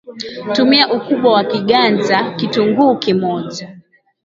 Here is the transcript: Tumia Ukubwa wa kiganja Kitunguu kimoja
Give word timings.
Tumia 0.53 0.91
Ukubwa 0.93 1.33
wa 1.33 1.43
kiganja 1.43 2.31
Kitunguu 2.35 2.95
kimoja 2.97 3.77